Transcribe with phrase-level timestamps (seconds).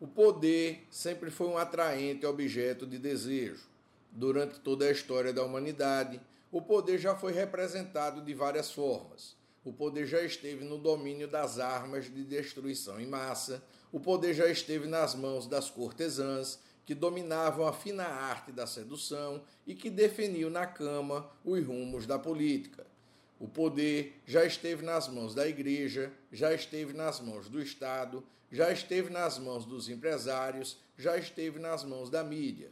[0.00, 3.66] O poder sempre foi um atraente objeto de desejo.
[4.10, 9.36] Durante toda a história da humanidade, o poder já foi representado de várias formas.
[9.64, 13.62] O poder já esteve no domínio das armas de destruição em massa,
[13.92, 16.58] o poder já esteve nas mãos das cortesãs,
[16.88, 22.18] que dominavam a fina arte da sedução e que definiam na cama os rumos da
[22.18, 22.86] política.
[23.38, 28.72] O poder já esteve nas mãos da igreja, já esteve nas mãos do Estado, já
[28.72, 32.70] esteve nas mãos dos empresários, já esteve nas mãos da mídia.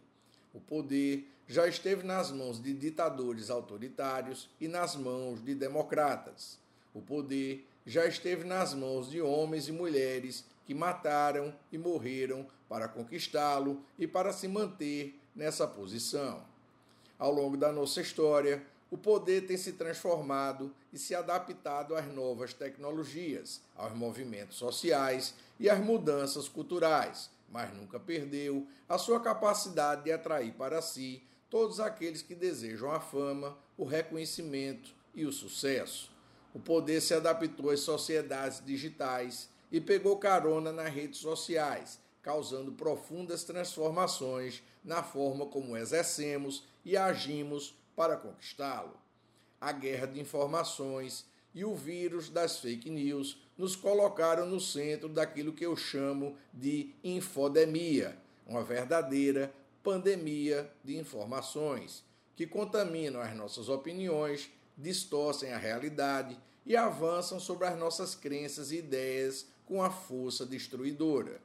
[0.54, 6.59] O poder já esteve nas mãos de ditadores autoritários e nas mãos de democratas.
[6.95, 12.88] O poder já esteve nas mãos de homens e mulheres que mataram e morreram para
[12.88, 16.44] conquistá-lo e para se manter nessa posição.
[17.18, 22.52] Ao longo da nossa história, o poder tem se transformado e se adaptado às novas
[22.52, 30.12] tecnologias, aos movimentos sociais e às mudanças culturais, mas nunca perdeu a sua capacidade de
[30.12, 36.12] atrair para si todos aqueles que desejam a fama, o reconhecimento e o sucesso.
[36.52, 43.45] O poder se adaptou às sociedades digitais e pegou carona nas redes sociais, causando profundas
[43.45, 48.96] transformações na forma como exercemos e agimos para conquistá-lo.
[49.60, 55.52] A guerra de informações e o vírus das fake news nos colocaram no centro daquilo
[55.52, 62.04] que eu chamo de infodemia, uma verdadeira pandemia de informações
[62.36, 68.76] que contaminam as nossas opiniões, distorcem a realidade e avançam sobre as nossas crenças e
[68.76, 71.41] ideias com a força destruidora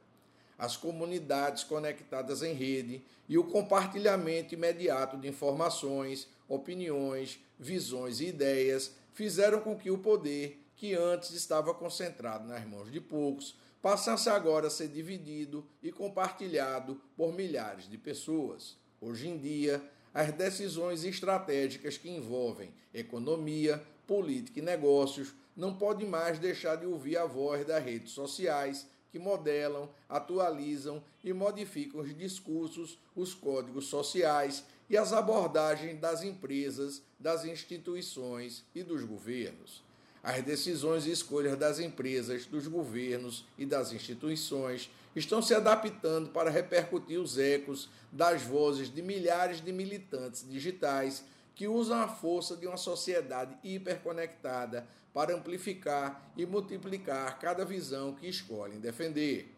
[0.62, 8.94] as comunidades conectadas em rede e o compartilhamento imediato de informações, opiniões, visões e ideias
[9.12, 14.68] fizeram com que o poder, que antes estava concentrado nas mãos de poucos, passasse agora
[14.68, 18.76] a ser dividido e compartilhado por milhares de pessoas.
[19.00, 19.82] Hoje em dia,
[20.14, 27.16] as decisões estratégicas que envolvem economia, política e negócios não podem mais deixar de ouvir
[27.16, 34.64] a voz das redes sociais que modelam, atualizam e modificam os discursos, os códigos sociais
[34.88, 39.82] e as abordagens das empresas, das instituições e dos governos.
[40.22, 46.48] As decisões e escolhas das empresas, dos governos e das instituições estão se adaptando para
[46.48, 51.24] repercutir os ecos das vozes de milhares de militantes digitais
[51.54, 58.26] que usam a força de uma sociedade hiperconectada para amplificar e multiplicar cada visão que
[58.26, 59.54] escolhem defender.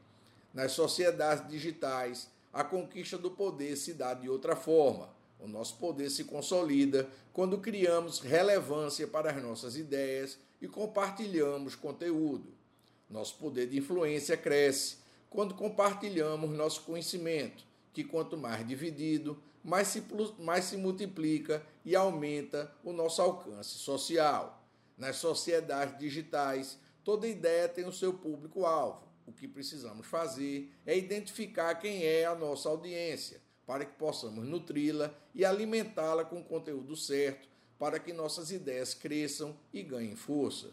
[0.52, 5.08] Nas sociedades digitais, a conquista do poder se dá de outra forma.
[5.38, 12.52] O nosso poder se consolida quando criamos relevância para as nossas ideias e compartilhamos conteúdo.
[13.10, 20.04] Nosso poder de influência cresce quando compartilhamos nosso conhecimento que quanto mais dividido, mais se,
[20.38, 24.62] mais se multiplica e aumenta o nosso alcance social.
[24.98, 29.04] Nas sociedades digitais, toda ideia tem o seu público-alvo.
[29.26, 35.14] O que precisamos fazer é identificar quem é a nossa audiência, para que possamos nutri-la
[35.34, 40.70] e alimentá-la com o conteúdo certo, para que nossas ideias cresçam e ganhem força.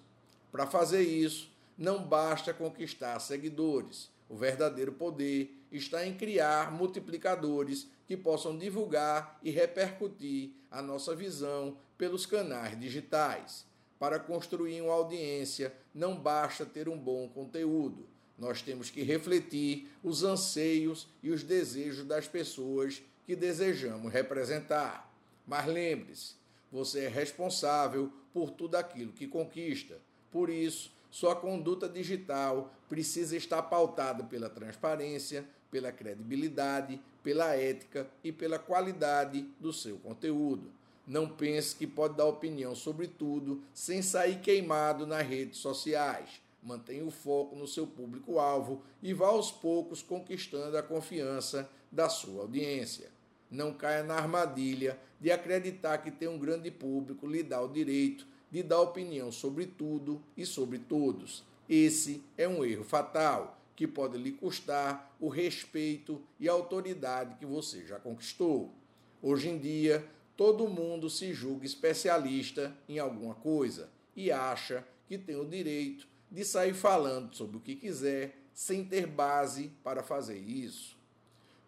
[0.52, 8.16] Para fazer isso, não basta conquistar seguidores o verdadeiro poder está em criar multiplicadores que
[8.16, 13.66] possam divulgar e repercutir a nossa visão pelos canais digitais.
[14.00, 18.08] Para construir uma audiência, não basta ter um bom conteúdo.
[18.38, 25.14] Nós temos que refletir os anseios e os desejos das pessoas que desejamos representar.
[25.46, 26.36] Mas lembre-se,
[26.72, 30.00] você é responsável por tudo aquilo que conquista.
[30.32, 38.32] Por isso, sua conduta digital precisa estar pautada pela transparência, pela credibilidade, pela ética e
[38.32, 40.72] pela qualidade do seu conteúdo.
[41.06, 46.42] Não pense que pode dar opinião sobre tudo sem sair queimado nas redes sociais.
[46.64, 52.44] Mantenha o foco no seu público-alvo e vá aos poucos conquistando a confiança da sua
[52.44, 53.10] audiência.
[53.50, 58.26] Não caia na armadilha de acreditar que tem um grande público lhe dá o direito
[58.52, 61.44] de dar opinião sobre tudo e sobre todos.
[61.70, 67.46] Esse é um erro fatal que pode lhe custar o respeito e a autoridade que
[67.46, 68.74] você já conquistou.
[69.22, 70.06] Hoje em dia,
[70.36, 76.44] todo mundo se julga especialista em alguma coisa e acha que tem o direito de
[76.44, 80.98] sair falando sobre o que quiser sem ter base para fazer isso.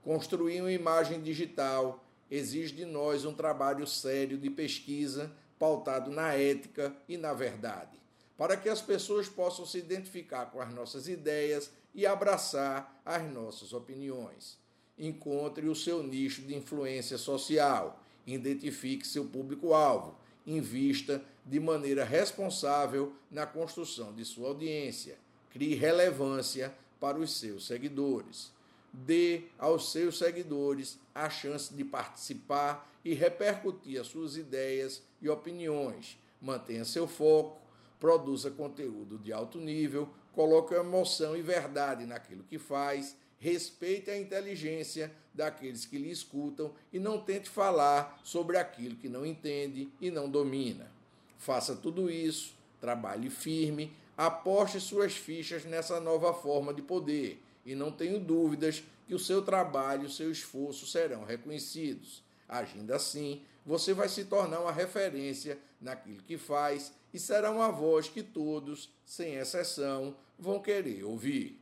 [0.04, 6.96] Construir uma imagem digital exige de nós um trabalho sério de pesquisa pautado na ética
[7.08, 8.00] e na verdade,
[8.38, 13.74] para que as pessoas possam se identificar com as nossas ideias e abraçar as nossas
[13.74, 14.58] opiniões.
[14.98, 20.16] Encontre o seu nicho de influência social, identifique seu público-alvo,
[20.46, 25.18] invista de maneira responsável na construção de sua audiência,
[25.50, 28.52] crie relevância para os seus seguidores.
[28.92, 36.18] Dê aos seus seguidores a chance de participar e repercutir as suas ideias e opiniões.
[36.40, 37.60] Mantenha seu foco,
[38.00, 45.12] produza conteúdo de alto nível, coloque emoção e verdade naquilo que faz, respeite a inteligência
[45.34, 50.30] daqueles que lhe escutam e não tente falar sobre aquilo que não entende e não
[50.30, 50.92] domina.
[51.38, 57.92] Faça tudo isso, trabalhe firme, aposte suas fichas nessa nova forma de poder e não
[57.92, 62.24] tenho dúvidas que o seu trabalho e o seu esforço serão reconhecidos.
[62.48, 68.08] Agindo assim, você vai se tornar uma referência naquilo que faz e será uma voz
[68.08, 71.62] que todos, sem exceção, vão querer ouvir.